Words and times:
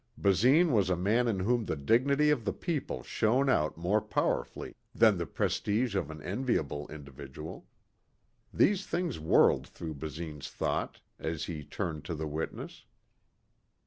Basine 0.17 0.71
was 0.71 0.89
a 0.89 0.95
man 0.95 1.27
in 1.27 1.41
whom 1.41 1.65
the 1.65 1.75
dignity 1.75 2.31
of 2.31 2.43
the 2.43 2.53
people 2.53 3.03
shone 3.03 3.49
out 3.51 3.77
more 3.77 4.01
powerfully 4.01 4.73
than 4.95 5.19
the 5.19 5.27
prestige 5.27 5.93
of 5.95 6.09
any 6.09 6.23
enviable 6.25 6.87
individual. 6.87 7.67
These 8.51 8.87
things 8.87 9.19
whirled 9.19 9.67
through 9.67 9.93
Basine's 9.93 10.49
thought 10.49 11.01
as 11.19 11.43
he 11.45 11.63
turned 11.63 12.03
to 12.05 12.15
the 12.15 12.25
witness. 12.25 12.85